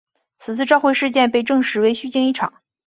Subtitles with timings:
[0.35, 2.63] 此次召回事件被证实为虚惊一场。